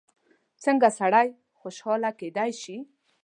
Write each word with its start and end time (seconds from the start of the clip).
څنګه 0.63 0.87
سړی 0.99 1.27
خوشحاله 1.59 2.09
کېدای 2.19 2.51
شي؟ 2.61 2.77